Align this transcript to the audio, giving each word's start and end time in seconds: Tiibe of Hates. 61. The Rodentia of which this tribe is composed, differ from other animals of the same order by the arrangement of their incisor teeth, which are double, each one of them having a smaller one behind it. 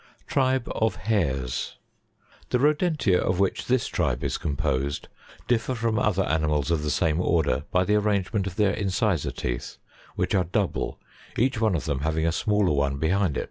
Tiibe 0.27 0.67
of 0.69 0.95
Hates. 0.95 1.75
61. 2.49 2.49
The 2.49 2.57
Rodentia 2.57 3.19
of 3.21 3.39
which 3.39 3.67
this 3.67 3.85
tribe 3.85 4.23
is 4.23 4.39
composed, 4.39 5.09
differ 5.47 5.75
from 5.75 5.99
other 5.99 6.23
animals 6.23 6.71
of 6.71 6.81
the 6.81 6.89
same 6.89 7.21
order 7.21 7.65
by 7.69 7.83
the 7.83 7.93
arrangement 7.93 8.47
of 8.47 8.55
their 8.55 8.71
incisor 8.71 9.29
teeth, 9.29 9.77
which 10.15 10.33
are 10.33 10.45
double, 10.45 10.99
each 11.37 11.61
one 11.61 11.75
of 11.75 11.85
them 11.85 11.99
having 11.99 12.25
a 12.25 12.31
smaller 12.31 12.73
one 12.73 12.97
behind 12.97 13.37
it. 13.37 13.39